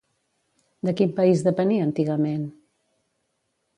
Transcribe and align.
De 0.89 0.93
quin 1.01 1.13
país 1.19 1.45
depenia 1.49 1.85
antigament? 1.89 2.49